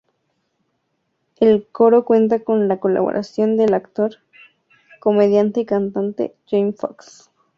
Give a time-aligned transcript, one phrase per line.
[1.39, 4.15] El coro cuenta con la colaboración del actor,
[4.99, 7.29] comediante y cantante Jamie Foxx.